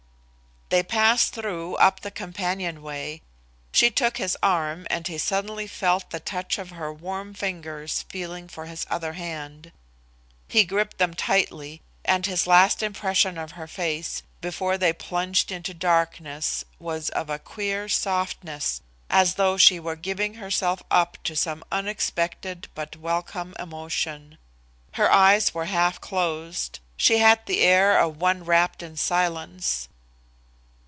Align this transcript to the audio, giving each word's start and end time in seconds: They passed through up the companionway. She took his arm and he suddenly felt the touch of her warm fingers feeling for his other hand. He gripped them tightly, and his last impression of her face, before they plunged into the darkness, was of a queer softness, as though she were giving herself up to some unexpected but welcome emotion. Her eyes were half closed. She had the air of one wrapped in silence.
They 0.71 0.83
passed 0.83 1.33
through 1.33 1.75
up 1.75 1.99
the 1.99 2.09
companionway. 2.11 3.21
She 3.73 3.91
took 3.91 4.15
his 4.15 4.37
arm 4.41 4.87
and 4.89 5.05
he 5.05 5.17
suddenly 5.17 5.67
felt 5.67 6.11
the 6.11 6.21
touch 6.21 6.57
of 6.57 6.69
her 6.69 6.93
warm 6.93 7.33
fingers 7.33 8.05
feeling 8.07 8.47
for 8.47 8.67
his 8.67 8.85
other 8.89 9.11
hand. 9.11 9.73
He 10.47 10.63
gripped 10.63 10.97
them 10.97 11.13
tightly, 11.13 11.81
and 12.05 12.25
his 12.25 12.47
last 12.47 12.81
impression 12.81 13.37
of 13.37 13.51
her 13.59 13.67
face, 13.67 14.23
before 14.39 14.77
they 14.77 14.93
plunged 14.93 15.51
into 15.51 15.73
the 15.73 15.79
darkness, 15.79 16.63
was 16.79 17.09
of 17.09 17.29
a 17.29 17.37
queer 17.37 17.89
softness, 17.89 18.79
as 19.09 19.33
though 19.33 19.57
she 19.57 19.77
were 19.77 19.97
giving 19.97 20.35
herself 20.35 20.81
up 20.89 21.17
to 21.25 21.35
some 21.35 21.65
unexpected 21.69 22.69
but 22.73 22.95
welcome 22.95 23.53
emotion. 23.59 24.37
Her 24.93 25.11
eyes 25.11 25.53
were 25.53 25.65
half 25.65 25.99
closed. 25.99 26.79
She 26.95 27.17
had 27.17 27.45
the 27.45 27.59
air 27.59 27.99
of 27.99 28.15
one 28.21 28.45
wrapped 28.45 28.81
in 28.81 28.95
silence. 28.95 29.89